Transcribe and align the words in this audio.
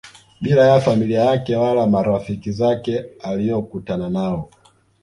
bila 0.41 0.65
ya 0.67 0.81
familia 0.81 1.23
yake 1.25 1.55
wala 1.55 1.87
marafiki 1.87 2.51
zake 2.51 3.05
aliokutana 3.23 4.09
nao 4.09 4.49